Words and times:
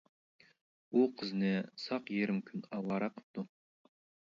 ئۇ 0.91 1.03
قىزنى 1.19 1.51
ساق 1.83 2.11
يېرىم 2.17 2.41
كۈن 2.49 2.67
ئاۋارە 2.73 3.13
قىپتۇ. 3.19 3.47